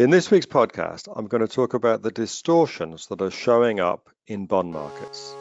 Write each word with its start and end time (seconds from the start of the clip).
In 0.00 0.08
this 0.08 0.30
week's 0.30 0.46
podcast, 0.46 1.12
I'm 1.14 1.26
going 1.26 1.46
to 1.46 1.54
talk 1.54 1.74
about 1.74 2.00
the 2.00 2.10
distortions 2.10 3.08
that 3.08 3.20
are 3.20 3.30
showing 3.30 3.80
up 3.80 4.08
in 4.26 4.46
bond 4.46 4.72
markets. 4.72 5.36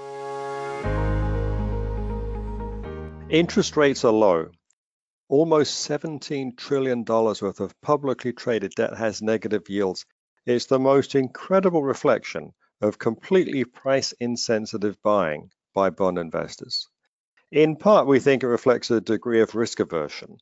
Interest 3.29 3.77
rates 3.77 4.03
are 4.03 4.11
low. 4.11 4.49
Almost 5.29 5.89
$17 5.89 6.57
trillion 6.57 7.05
worth 7.05 7.61
of 7.61 7.79
publicly 7.79 8.33
traded 8.33 8.73
debt 8.75 8.97
has 8.97 9.21
negative 9.21 9.69
yields. 9.69 10.05
It's 10.45 10.65
the 10.65 10.77
most 10.77 11.15
incredible 11.15 11.81
reflection 11.81 12.51
of 12.81 12.99
completely 12.99 13.63
price 13.63 14.11
insensitive 14.19 15.01
buying 15.01 15.51
by 15.73 15.89
bond 15.89 16.17
investors. 16.17 16.85
In 17.49 17.77
part, 17.77 18.07
we 18.07 18.19
think 18.19 18.43
it 18.43 18.47
reflects 18.47 18.91
a 18.91 18.99
degree 18.99 19.39
of 19.39 19.55
risk 19.55 19.79
aversion 19.79 20.37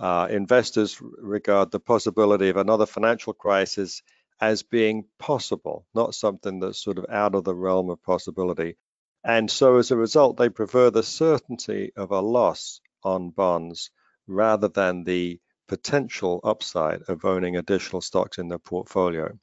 uh, 0.00 0.26
investors 0.30 1.00
regard 1.00 1.70
the 1.70 1.80
possibility 1.80 2.48
of 2.48 2.56
another 2.56 2.86
financial 2.86 3.32
crisis 3.32 4.02
as 4.40 4.62
being 4.62 5.04
possible, 5.18 5.86
not 5.94 6.14
something 6.14 6.60
that's 6.60 6.82
sort 6.82 6.98
of 6.98 7.06
out 7.08 7.34
of 7.34 7.44
the 7.44 7.54
realm 7.54 7.90
of 7.90 8.02
possibility. 8.02 8.76
And 9.22 9.50
so 9.50 9.76
as 9.76 9.90
a 9.90 9.96
result, 9.96 10.36
they 10.36 10.48
prefer 10.48 10.90
the 10.90 11.02
certainty 11.02 11.92
of 11.96 12.10
a 12.10 12.20
loss 12.20 12.80
on 13.02 13.30
bonds 13.30 13.90
rather 14.26 14.68
than 14.68 15.04
the 15.04 15.40
potential 15.68 16.40
upside 16.44 17.02
of 17.02 17.24
owning 17.24 17.56
additional 17.56 18.02
stocks 18.02 18.38
in 18.38 18.48
their 18.48 18.58
portfolio. 18.58 19.38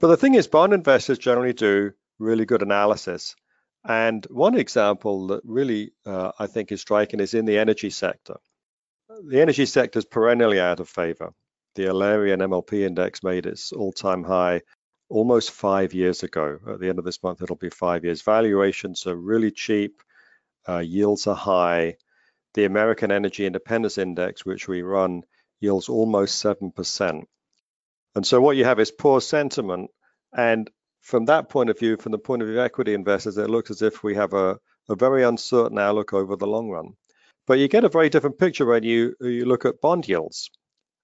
But 0.00 0.08
the 0.08 0.16
thing 0.16 0.34
is, 0.34 0.46
bond 0.46 0.72
investors 0.72 1.18
generally 1.18 1.54
do 1.54 1.92
really 2.18 2.44
good 2.44 2.62
analysis. 2.62 3.34
And 3.84 4.24
one 4.26 4.56
example 4.56 5.28
that 5.28 5.40
really 5.44 5.92
uh, 6.04 6.32
I 6.38 6.46
think 6.46 6.70
is 6.70 6.80
striking 6.80 7.20
is 7.20 7.34
in 7.34 7.46
the 7.46 7.58
energy 7.58 7.90
sector 7.90 8.36
the 9.08 9.40
energy 9.40 9.64
sector 9.66 9.98
is 9.98 10.04
perennially 10.04 10.60
out 10.60 10.80
of 10.80 10.88
favor. 10.88 11.32
The 11.74 11.84
Alerian 11.84 12.40
MLP 12.40 12.80
index 12.86 13.22
made 13.22 13.46
its 13.46 13.72
all-time 13.72 14.22
high 14.22 14.62
almost 15.08 15.50
five 15.50 15.94
years 15.94 16.22
ago. 16.22 16.58
At 16.68 16.80
the 16.80 16.88
end 16.88 16.98
of 16.98 17.04
this 17.04 17.22
month, 17.22 17.40
it'll 17.40 17.56
be 17.56 17.70
five 17.70 18.04
years. 18.04 18.22
Valuations 18.22 19.06
are 19.06 19.16
really 19.16 19.50
cheap, 19.50 20.02
uh, 20.68 20.78
yields 20.78 21.26
are 21.26 21.34
high. 21.34 21.96
The 22.54 22.64
American 22.64 23.10
Energy 23.10 23.46
Independence 23.46 23.96
Index, 23.96 24.44
which 24.44 24.68
we 24.68 24.82
run, 24.82 25.22
yields 25.60 25.88
almost 25.88 26.42
7%. 26.42 27.24
And 28.14 28.26
so 28.26 28.40
what 28.40 28.56
you 28.56 28.64
have 28.64 28.80
is 28.80 28.90
poor 28.90 29.20
sentiment. 29.20 29.90
And 30.36 30.70
from 31.00 31.26
that 31.26 31.48
point 31.48 31.70
of 31.70 31.78
view, 31.78 31.96
from 31.96 32.12
the 32.12 32.18
point 32.18 32.42
of 32.42 32.48
view 32.48 32.58
of 32.58 32.64
equity 32.64 32.92
investors, 32.92 33.38
it 33.38 33.48
looks 33.48 33.70
as 33.70 33.80
if 33.80 34.02
we 34.02 34.16
have 34.16 34.34
a, 34.34 34.58
a 34.88 34.96
very 34.96 35.24
uncertain 35.24 35.78
outlook 35.78 36.12
over 36.12 36.36
the 36.36 36.46
long 36.46 36.68
run. 36.68 36.94
But 37.48 37.60
you 37.60 37.66
get 37.66 37.84
a 37.84 37.88
very 37.88 38.10
different 38.10 38.38
picture 38.38 38.66
when 38.66 38.82
you, 38.82 39.14
you 39.22 39.46
look 39.46 39.64
at 39.64 39.80
bond 39.80 40.06
yields. 40.06 40.50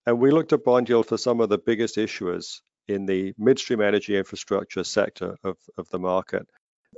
And 0.05 0.21
we 0.21 0.31
looked 0.31 0.53
at 0.53 0.63
bond 0.63 0.91
yield 0.91 1.07
for 1.07 1.17
some 1.17 1.41
of 1.41 1.49
the 1.49 1.57
biggest 1.57 1.97
issuers 1.97 2.61
in 2.87 3.07
the 3.07 3.33
midstream 3.39 3.81
energy 3.81 4.15
infrastructure 4.15 4.85
sector 4.85 5.37
of, 5.43 5.57
of 5.79 5.89
the 5.89 5.99
market. 5.99 6.47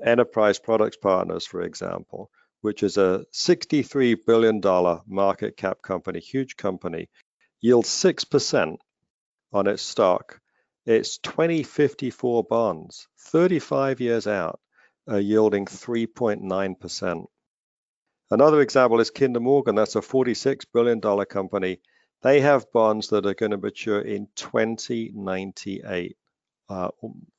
Enterprise 0.05 0.59
Products 0.59 0.97
Partners, 0.97 1.47
for 1.47 1.63
example, 1.63 2.29
which 2.63 2.83
is 2.83 2.97
a 2.97 3.25
$63 3.33 4.17
billion 4.27 4.61
market 5.07 5.57
cap 5.57 5.81
company, 5.81 6.19
huge 6.19 6.57
company, 6.57 7.09
yields 7.61 7.89
6% 7.89 8.77
on 9.53 9.67
its 9.69 9.83
stock. 9.83 10.41
Its 10.87 11.19
2054 11.19 12.43
bonds, 12.51 13.07
35 13.21 14.01
years 14.01 14.27
out, 14.27 14.59
are 15.07 15.21
yielding 15.21 15.67
3.9%. 15.67 17.27
Another 18.29 18.61
example 18.61 18.99
is 18.99 19.11
Kinder 19.11 19.39
Morgan. 19.39 19.77
That's 19.77 19.95
a 19.95 20.01
$46 20.01 20.67
billion 20.73 21.01
company. 21.27 21.79
They 22.23 22.41
have 22.41 22.73
bonds 22.73 23.07
that 23.11 23.25
are 23.25 23.35
going 23.35 23.53
to 23.53 23.57
mature 23.57 24.01
in 24.01 24.27
2098, 24.35 26.17
uh, 26.69 26.89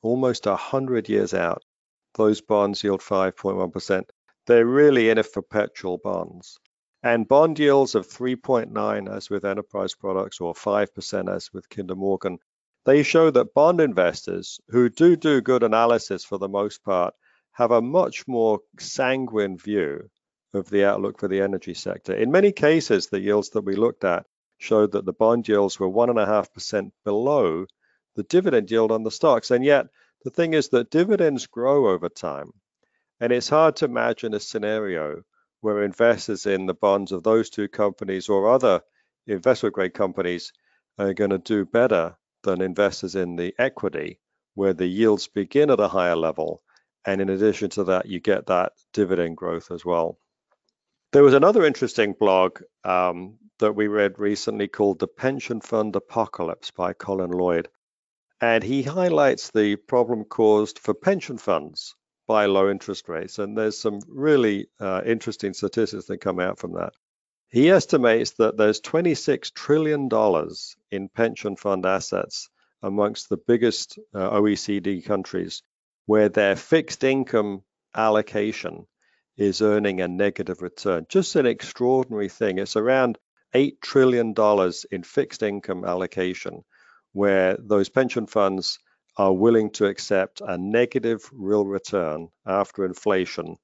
almost 0.00 0.46
100 0.46 1.10
years 1.10 1.34
out. 1.34 1.62
Those 2.14 2.40
bonds 2.40 2.82
yield 2.82 3.02
5.1%. 3.02 4.04
They're 4.46 4.64
really 4.64 5.10
in 5.10 5.18
a 5.18 5.24
perpetual 5.24 5.98
bonds. 5.98 6.58
And 7.02 7.28
bond 7.28 7.58
yields 7.58 7.94
of 7.94 8.08
3.9 8.08 9.14
as 9.14 9.28
with 9.28 9.44
enterprise 9.44 9.94
products 9.94 10.40
or 10.40 10.54
5% 10.54 11.30
as 11.30 11.52
with 11.52 11.68
Kinder 11.68 11.96
Morgan, 11.96 12.38
they 12.86 13.02
show 13.02 13.30
that 13.30 13.52
bond 13.52 13.82
investors 13.82 14.58
who 14.68 14.88
do 14.88 15.16
do 15.16 15.42
good 15.42 15.62
analysis 15.62 16.24
for 16.24 16.38
the 16.38 16.48
most 16.48 16.82
part 16.82 17.12
have 17.52 17.72
a 17.72 17.82
much 17.82 18.26
more 18.26 18.60
sanguine 18.78 19.58
view 19.58 20.08
of 20.54 20.70
the 20.70 20.84
outlook 20.84 21.18
for 21.18 21.28
the 21.28 21.40
energy 21.40 21.74
sector. 21.74 22.14
In 22.14 22.30
many 22.30 22.52
cases, 22.52 23.08
the 23.08 23.20
yields 23.20 23.50
that 23.50 23.64
we 23.64 23.76
looked 23.76 24.04
at 24.04 24.26
showed 24.58 24.92
that 24.92 25.04
the 25.04 25.12
bond 25.12 25.48
yields 25.48 25.78
were 25.78 25.88
1.5% 25.88 26.90
below 27.04 27.66
the 28.16 28.22
dividend 28.24 28.70
yield 28.70 28.90
on 28.90 29.04
the 29.04 29.10
stocks. 29.10 29.50
And 29.50 29.64
yet, 29.64 29.86
the 30.24 30.30
thing 30.30 30.54
is 30.54 30.70
that 30.70 30.90
dividends 30.90 31.46
grow 31.46 31.88
over 31.88 32.08
time. 32.08 32.52
And 33.20 33.32
it's 33.32 33.48
hard 33.48 33.76
to 33.76 33.84
imagine 33.84 34.34
a 34.34 34.40
scenario 34.40 35.22
where 35.60 35.82
investors 35.82 36.46
in 36.46 36.66
the 36.66 36.74
bonds 36.74 37.12
of 37.12 37.22
those 37.22 37.50
two 37.50 37.68
companies 37.68 38.28
or 38.28 38.48
other 38.48 38.80
investment 39.26 39.74
grade 39.74 39.94
companies 39.94 40.52
are 40.98 41.14
going 41.14 41.30
to 41.30 41.38
do 41.38 41.64
better 41.64 42.16
than 42.42 42.60
investors 42.60 43.14
in 43.14 43.36
the 43.36 43.54
equity, 43.58 44.18
where 44.54 44.72
the 44.72 44.86
yields 44.86 45.28
begin 45.28 45.70
at 45.70 45.80
a 45.80 45.88
higher 45.88 46.16
level. 46.16 46.62
And 47.04 47.20
in 47.20 47.28
addition 47.28 47.70
to 47.70 47.84
that, 47.84 48.06
you 48.06 48.20
get 48.20 48.46
that 48.46 48.72
dividend 48.92 49.36
growth 49.36 49.70
as 49.70 49.84
well. 49.84 50.18
There 51.10 51.22
was 51.22 51.32
another 51.32 51.64
interesting 51.64 52.12
blog 52.12 52.60
um, 52.84 53.38
that 53.60 53.72
we 53.72 53.88
read 53.88 54.18
recently 54.18 54.68
called 54.68 54.98
The 54.98 55.08
Pension 55.08 55.62
Fund 55.62 55.96
Apocalypse 55.96 56.70
by 56.70 56.92
Colin 56.92 57.30
Lloyd. 57.30 57.70
And 58.42 58.62
he 58.62 58.82
highlights 58.82 59.50
the 59.50 59.76
problem 59.76 60.24
caused 60.24 60.78
for 60.78 60.92
pension 60.92 61.38
funds 61.38 61.94
by 62.26 62.44
low 62.44 62.70
interest 62.70 63.08
rates. 63.08 63.38
And 63.38 63.56
there's 63.56 63.78
some 63.78 64.00
really 64.06 64.68
uh, 64.78 65.00
interesting 65.06 65.54
statistics 65.54 66.04
that 66.08 66.18
come 66.18 66.40
out 66.40 66.58
from 66.58 66.74
that. 66.74 66.92
He 67.48 67.70
estimates 67.70 68.32
that 68.32 68.58
there's 68.58 68.82
$26 68.82 69.54
trillion 69.54 70.10
in 70.90 71.08
pension 71.08 71.56
fund 71.56 71.86
assets 71.86 72.50
amongst 72.82 73.30
the 73.30 73.38
biggest 73.38 73.98
uh, 74.14 74.30
OECD 74.32 75.02
countries 75.06 75.62
where 76.04 76.28
their 76.28 76.54
fixed 76.54 77.02
income 77.02 77.62
allocation 77.96 78.86
is 79.38 79.62
earning 79.62 80.00
a 80.00 80.08
negative 80.08 80.60
return. 80.60 81.06
Just 81.08 81.36
an 81.36 81.46
extraordinary 81.46 82.28
thing. 82.28 82.58
It's 82.58 82.76
around 82.76 83.18
$8 83.54 83.80
trillion 83.80 84.34
in 84.90 85.02
fixed 85.04 85.42
income 85.42 85.84
allocation, 85.84 86.64
where 87.12 87.56
those 87.58 87.88
pension 87.88 88.26
funds 88.26 88.80
are 89.16 89.32
willing 89.32 89.70
to 89.70 89.86
accept 89.86 90.40
a 90.40 90.58
negative 90.58 91.28
real 91.32 91.64
return 91.64 92.28
after 92.46 92.84
inflation 92.84 93.56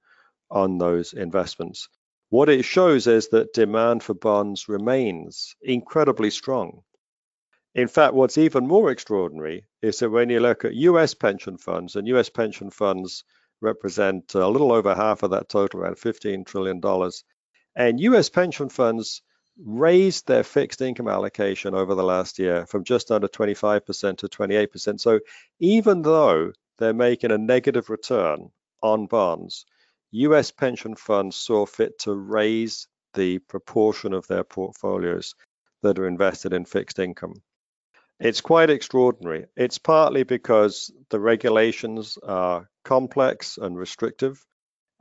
on 0.51 0.79
those 0.79 1.13
investments. 1.13 1.89
What 2.31 2.49
it 2.49 2.65
shows 2.65 3.07
is 3.07 3.29
that 3.29 3.53
demand 3.53 4.03
for 4.03 4.15
bonds 4.15 4.69
remains 4.69 5.55
incredibly 5.61 6.31
strong. 6.31 6.83
In 7.75 7.89
fact, 7.89 8.15
what's 8.15 8.39
even 8.39 8.69
more 8.69 8.91
extraordinary 8.91 9.65
is 9.83 9.99
that 9.99 10.11
when 10.11 10.31
you 10.31 10.39
look 10.39 10.65
at 10.65 10.75
US 10.75 11.15
pension 11.15 11.59
funds, 11.59 11.97
and 11.97 12.07
US 12.09 12.31
pension 12.31 12.71
funds 12.71 13.25
represent 13.65 14.37
uh, 14.37 14.47
a 14.47 14.51
little 14.51 14.73
over 14.73 14.95
half 14.95 15.23
of 15.25 15.31
that 15.31 15.49
total, 15.49 15.81
around 15.81 15.97
$15 15.97 16.47
trillion. 16.47 16.81
And 17.75 18.01
US 18.01 18.31
pension 18.31 18.69
funds 18.69 19.23
raised 19.59 20.27
their 20.27 20.45
fixed 20.45 20.81
income 20.81 21.09
allocation 21.09 21.75
over 21.75 21.95
the 21.95 22.03
last 22.03 22.39
year 22.39 22.67
from 22.67 22.85
just 22.85 23.11
under 23.11 23.29
25% 23.29 24.19
to 24.19 24.29
28%. 24.29 25.01
So 25.01 25.21
even 25.61 26.03
though 26.03 26.53
they're 26.79 26.93
making 26.93 27.31
a 27.31 27.39
negative 27.39 27.91
return 27.91 28.51
on 28.83 29.07
bonds, 29.07 29.65
US 30.11 30.51
pension 30.51 30.95
funds 30.95 31.37
saw 31.37 31.67
fit 31.67 31.99
to 32.01 32.15
raise 32.15 32.89
the 33.15 33.39
proportion 33.41 34.13
of 34.13 34.27
their 34.27 34.45
portfolios 34.45 35.35
that 35.83 35.99
are 35.99 36.07
invested 36.07 36.53
in 36.53 36.65
fixed 36.65 36.99
income. 36.99 37.35
It's 38.21 38.41
quite 38.41 38.71
extraordinary. 38.71 39.47
It's 39.57 39.79
partly 39.79 40.23
because 40.23 40.93
the 41.11 41.21
regulations 41.21 42.17
are 42.23 42.69
complex 42.85 43.59
and 43.59 43.77
restrictive. 43.77 44.45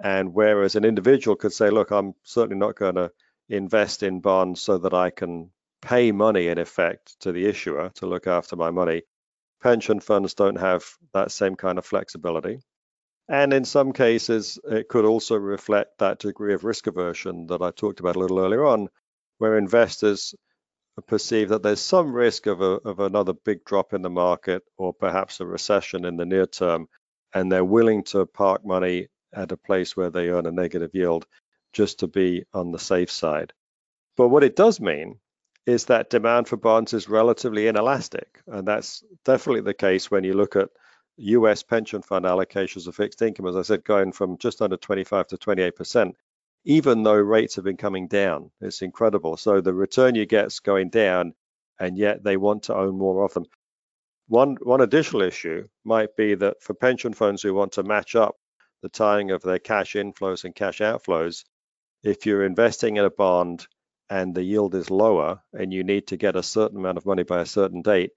And 0.03 0.33
whereas 0.33 0.75
an 0.75 0.85
individual 0.85 1.35
could 1.35 1.53
say, 1.53 1.69
look, 1.69 1.91
I'm 1.91 2.13
certainly 2.23 2.57
not 2.57 2.75
going 2.75 2.95
to 2.95 3.11
invest 3.49 4.03
in 4.03 4.19
bonds 4.19 4.61
so 4.61 4.79
that 4.79 4.93
I 4.93 5.11
can 5.11 5.51
pay 5.81 6.11
money 6.11 6.47
in 6.47 6.57
effect 6.57 7.19
to 7.21 7.31
the 7.31 7.45
issuer 7.45 7.91
to 7.95 8.07
look 8.07 8.25
after 8.25 8.55
my 8.55 8.71
money. 8.71 9.03
Pension 9.61 9.99
funds 9.99 10.33
don't 10.33 10.59
have 10.59 10.83
that 11.13 11.31
same 11.31 11.55
kind 11.55 11.77
of 11.77 11.85
flexibility. 11.85 12.59
And 13.29 13.53
in 13.53 13.63
some 13.63 13.93
cases, 13.93 14.59
it 14.65 14.89
could 14.89 15.05
also 15.05 15.35
reflect 15.35 15.99
that 15.99 16.19
degree 16.19 16.53
of 16.53 16.63
risk 16.63 16.87
aversion 16.87 17.47
that 17.47 17.61
I 17.61 17.71
talked 17.71 17.99
about 17.99 18.15
a 18.15 18.19
little 18.19 18.39
earlier 18.39 18.65
on, 18.65 18.89
where 19.37 19.57
investors 19.57 20.35
perceive 21.01 21.49
that 21.49 21.63
there's 21.63 21.81
some 21.81 22.13
risk 22.13 22.45
of, 22.45 22.61
a, 22.61 22.79
of 22.85 22.99
another 22.99 23.33
big 23.33 23.65
drop 23.65 23.93
in 23.93 24.01
the 24.01 24.09
market 24.09 24.63
or 24.77 24.93
perhaps 24.93 25.39
a 25.39 25.45
recession 25.45 26.05
in 26.05 26.17
the 26.17 26.25
near 26.25 26.45
term, 26.45 26.87
and 27.33 27.51
they're 27.51 27.65
willing 27.65 28.03
to 28.03 28.25
park 28.25 28.65
money 28.65 29.07
at 29.33 29.51
a 29.51 29.57
place 29.57 29.97
where 29.97 30.09
they 30.09 30.29
earn 30.29 30.45
a 30.45 30.51
negative 30.51 30.91
yield 30.93 31.25
just 31.73 31.99
to 31.99 32.07
be 32.07 32.45
on 32.53 32.71
the 32.71 32.79
safe 32.79 33.09
side. 33.09 33.51
But 34.15 34.27
what 34.27 34.43
it 34.43 34.55
does 34.55 34.79
mean 34.79 35.19
is 35.65 35.85
that 35.85 36.09
demand 36.09 36.47
for 36.47 36.57
bonds 36.57 36.93
is 36.93 37.09
relatively 37.09 37.67
inelastic. 37.67 38.41
And 38.47 38.67
that's 38.67 39.03
definitely 39.25 39.61
the 39.61 39.73
case 39.73 40.11
when 40.11 40.23
you 40.23 40.33
look 40.33 40.55
at 40.55 40.69
US 41.17 41.63
pension 41.63 42.01
fund 42.01 42.25
allocations 42.25 42.87
of 42.87 42.95
fixed 42.95 43.21
income, 43.21 43.47
as 43.47 43.55
I 43.55 43.61
said, 43.61 43.83
going 43.83 44.11
from 44.11 44.37
just 44.37 44.61
under 44.61 44.77
25 44.77 45.27
to 45.27 45.37
28%, 45.37 46.13
even 46.65 47.03
though 47.03 47.15
rates 47.15 47.55
have 47.55 47.65
been 47.65 47.77
coming 47.77 48.07
down. 48.07 48.51
It's 48.61 48.81
incredible. 48.81 49.37
So 49.37 49.61
the 49.61 49.73
return 49.73 50.15
you 50.15 50.25
get 50.25 50.47
is 50.47 50.59
going 50.59 50.89
down, 50.89 51.33
and 51.79 51.97
yet 51.97 52.23
they 52.23 52.37
want 52.37 52.63
to 52.63 52.75
own 52.75 52.97
more 52.97 53.23
of 53.25 53.33
them. 53.33 53.45
One, 54.27 54.55
one 54.61 54.81
additional 54.81 55.23
issue 55.23 55.67
might 55.83 56.15
be 56.15 56.35
that 56.35 56.61
for 56.61 56.73
pension 56.73 57.13
funds 57.13 57.41
who 57.41 57.53
want 57.53 57.73
to 57.73 57.83
match 57.83 58.15
up 58.15 58.35
the 58.81 58.89
timing 58.89 59.31
of 59.31 59.41
their 59.41 59.59
cash 59.59 59.93
inflows 59.93 60.45
and 60.45 60.55
cash 60.55 60.79
outflows, 60.79 61.43
if 62.03 62.25
you're 62.25 62.45
investing 62.45 62.97
in 62.97 63.05
a 63.05 63.09
bond 63.09 63.67
and 64.09 64.33
the 64.33 64.43
yield 64.43 64.75
is 64.75 64.89
lower 64.89 65.41
and 65.53 65.73
you 65.73 65.83
need 65.83 66.07
to 66.07 66.17
get 66.17 66.35
a 66.35 66.43
certain 66.43 66.77
amount 66.77 66.97
of 66.97 67.05
money 67.05 67.23
by 67.23 67.41
a 67.41 67.45
certain 67.45 67.81
date, 67.81 68.11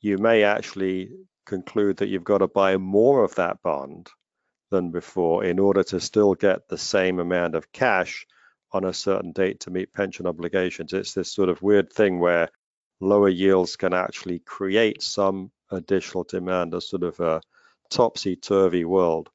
you 0.00 0.18
may 0.18 0.42
actually 0.42 1.10
conclude 1.46 1.98
that 1.98 2.08
you've 2.08 2.24
got 2.24 2.38
to 2.38 2.48
buy 2.48 2.76
more 2.76 3.24
of 3.24 3.34
that 3.34 3.62
bond 3.62 4.08
than 4.72 4.90
before 4.90 5.44
in 5.44 5.60
order 5.60 5.84
to 5.84 6.00
still 6.00 6.34
get 6.34 6.66
the 6.68 6.78
same 6.78 7.20
amount 7.20 7.54
of 7.54 7.70
cash 7.70 8.26
on 8.72 8.84
a 8.84 8.92
certain 8.92 9.30
date 9.30 9.60
to 9.60 9.70
meet 9.70 9.92
pension 9.92 10.26
obligations. 10.26 10.92
It's 10.92 11.14
this 11.14 11.32
sort 11.32 11.48
of 11.48 11.62
weird 11.62 11.92
thing 11.92 12.18
where 12.18 12.48
lower 13.00 13.28
yields 13.28 13.76
can 13.76 13.92
actually 13.92 14.40
create 14.40 15.02
some 15.02 15.52
additional 15.70 16.24
demand, 16.24 16.74
a 16.74 16.80
sort 16.80 17.02
of 17.02 17.20
a 17.20 17.40
topsy-turvy 17.90 18.84
world. 18.84 19.28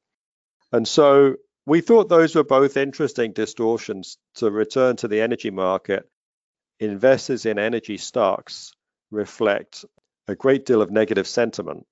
And 0.72 0.86
so 0.86 1.36
we 1.66 1.80
thought 1.80 2.08
those 2.08 2.34
were 2.34 2.44
both 2.44 2.76
interesting 2.76 3.32
distortions 3.32 4.18
to 4.34 4.50
return 4.50 4.96
to 4.96 5.08
the 5.08 5.20
energy 5.20 5.50
market. 5.50 6.08
Investors 6.80 7.46
in 7.46 7.58
energy 7.58 7.96
stocks 7.96 8.72
reflect 9.10 9.84
a 10.26 10.34
great 10.34 10.66
deal 10.66 10.82
of 10.82 10.90
negative 10.90 11.26
sentiment, 11.26 11.86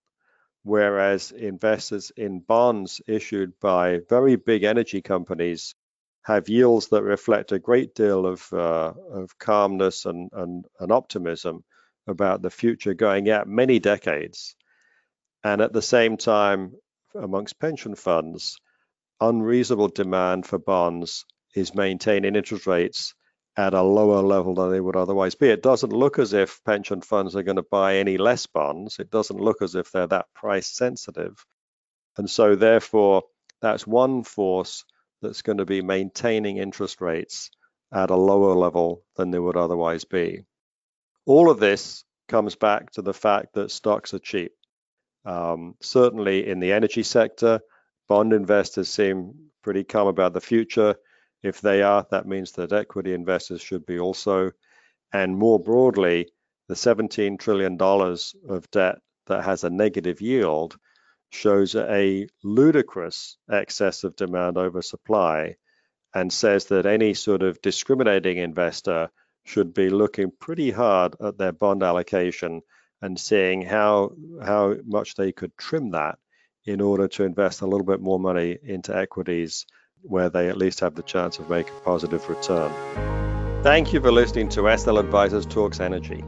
whereas 0.67 1.31
investors 1.31 2.11
in 2.17 2.41
bonds 2.41 3.01
issued 3.07 3.53
by 3.61 4.01
very 4.09 4.35
big 4.35 4.65
energy 4.65 5.01
companies 5.01 5.77
have 6.25 6.49
yields 6.49 6.89
that 6.89 7.05
reflect 7.05 7.53
a 7.53 7.59
great 7.61 7.95
deal 7.95 8.27
of, 8.27 8.53
uh, 8.53 8.93
of 9.13 9.39
calmness 9.39 10.07
and, 10.07 10.29
and, 10.33 10.65
and 10.81 10.91
optimism 10.91 11.63
about 12.09 12.43
the 12.43 12.51
future 12.51 12.95
going 12.95 13.31
out 13.31 13.47
many 13.47 13.79
decades. 13.79 14.57
And 15.45 15.61
at 15.61 15.73
the 15.73 15.83
same 15.83 16.17
time, 16.17 16.73
amongst 17.15 17.61
pension 17.61 17.95
funds, 17.95 18.59
unreasonable 19.21 19.89
demand 19.89 20.47
for 20.47 20.59
bonds 20.59 21.27
is 21.55 21.77
maintaining 21.77 22.35
interest 22.35 22.67
rates 22.67 23.15
at 23.57 23.75
a 23.75 23.83
lower 23.83 24.23
level 24.23 24.55
than 24.55 24.71
they 24.71 24.81
would 24.81 24.97
otherwise 24.97 25.35
be. 25.35 25.49
It 25.49 25.63
doesn't 25.63 25.93
look 25.93 26.19
as 26.19 26.33
if 26.33 26.63
pension 26.65 27.01
funds 27.01 27.35
are 27.37 27.43
going 27.43 27.57
to 27.57 27.63
buy 27.63 27.97
any 27.97 28.19
less 28.19 28.47
bonds. 28.47 28.99
It 28.99 29.11
doesn't 29.11 29.41
look 29.41 29.63
as 29.63 29.75
if 29.75 29.91
they're 29.91 30.07
that 30.09 30.27
price 30.35 30.67
sensitive. 30.67 31.45
And 32.19 32.29
so, 32.29 32.55
therefore, 32.55 33.23
that's 33.63 33.87
one 33.87 34.23
force 34.25 34.85
that's 35.23 35.43
going 35.43 35.59
to 35.59 35.65
be 35.65 35.81
maintaining 35.81 36.59
interest 36.59 37.01
rates 37.01 37.51
at 37.93 38.11
a 38.11 38.17
lower 38.17 38.55
level 38.55 39.03
than 39.17 39.31
they 39.31 39.39
would 39.39 39.57
otherwise 39.57 40.05
be. 40.05 40.43
All 41.25 41.51
of 41.51 41.59
this 41.59 42.05
comes 42.29 42.57
back 42.57 42.91
to 42.93 43.03
the 43.03 43.15
fact 43.15 43.55
that 43.55 43.71
stocks 43.71 44.13
are 44.13 44.19
cheap. 44.19 44.53
Um, 45.25 45.75
certainly 45.81 46.47
in 46.47 46.61
the 46.61 46.73
energy 46.73 47.03
sector, 47.03 47.61
Bond 48.09 48.33
investors 48.33 48.89
seem 48.89 49.51
pretty 49.63 49.83
calm 49.83 50.07
about 50.07 50.33
the 50.33 50.41
future. 50.41 50.97
If 51.43 51.61
they 51.61 51.83
are, 51.83 52.07
that 52.11 52.27
means 52.27 52.53
that 52.53 52.73
equity 52.73 53.13
investors 53.15 53.61
should 53.61 53.87
be 53.87 53.99
also. 53.99 54.53
And 55.13 55.37
more 55.37 55.59
broadly, 55.61 56.29
the 56.69 56.75
$17 56.75 57.39
trillion 57.39 57.81
of 57.81 58.71
debt 58.71 58.97
that 59.27 59.45
has 59.45 59.65
a 59.65 59.71
negative 59.71 60.21
yield 60.21 60.77
shows 61.31 61.75
a 61.75 62.27
ludicrous 62.43 63.37
excess 63.51 64.05
of 64.05 64.17
demand 64.17 64.57
over 64.59 64.83
supply 64.83 65.57
and 66.15 66.33
says 66.33 66.67
that 66.67 66.87
any 66.87 67.15
sort 67.15 67.43
of 67.43 67.61
discriminating 67.61 68.39
investor 68.39 69.11
should 69.45 69.75
be 69.75 69.91
looking 69.91 70.33
pretty 70.41 70.71
hard 70.71 71.15
at 71.21 71.39
their 71.39 71.53
bond 71.53 71.83
allocation 71.83 72.63
and 73.03 73.19
seeing 73.19 73.63
how 73.63 74.11
how 74.43 74.75
much 74.85 75.15
they 75.15 75.33
could 75.33 75.57
trim 75.57 75.91
that 75.91 76.19
in 76.65 76.81
order 76.81 77.07
to 77.07 77.25
invest 77.25 77.61
a 77.61 77.67
little 77.67 77.87
bit 77.87 78.01
more 78.01 78.19
money 78.19 78.57
into 78.63 78.97
equities 78.97 79.67
where 80.09 80.31
they 80.31 80.49
at 80.49 80.57
least 80.57 80.81
have 80.81 80.95
the 80.95 81.03
chance 81.03 81.39
of 81.39 81.51
making 81.51 81.75
a 81.77 81.81
positive 81.81 82.27
return. 82.29 82.73
Thank 83.63 83.93
you 83.93 84.01
for 84.01 84.11
listening 84.13 84.49
to 84.51 84.77
SL 84.77 84.99
Advisors 84.99 85.47
Talks 85.47 85.81
Energy. 85.81 86.23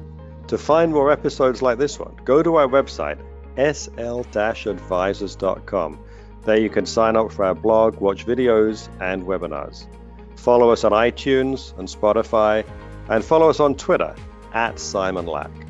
To 0.48 0.58
find 0.58 0.92
more 0.92 1.12
episodes 1.12 1.62
like 1.62 1.78
this 1.78 1.98
one, 1.98 2.16
go 2.24 2.42
to 2.42 2.56
our 2.56 2.66
website, 2.66 3.20
sl-advisors.com. 3.56 5.98
There 6.44 6.58
you 6.58 6.70
can 6.70 6.86
sign 6.86 7.16
up 7.16 7.32
for 7.32 7.44
our 7.44 7.54
blog, 7.54 8.00
watch 8.00 8.24
videos, 8.24 8.88
and 9.00 9.24
webinars. 9.24 9.86
Follow 10.36 10.70
us 10.70 10.84
on 10.84 10.92
iTunes 10.92 11.78
and 11.78 11.86
Spotify, 11.86 12.64
and 13.08 13.22
follow 13.24 13.50
us 13.50 13.60
on 13.60 13.74
Twitter 13.74 14.14
at 14.54 14.78
Simon 14.78 15.26
Lack. 15.26 15.67